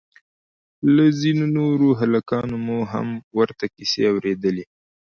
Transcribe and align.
له 0.95 1.05
ځينو 1.21 1.45
نورو 1.57 1.87
هلکانو 2.01 2.55
مو 2.65 2.79
هم 2.91 3.07
ورته 3.39 3.65
کيسې 3.75 4.01
اورېدلې 4.11 4.63
وې. 4.65 4.65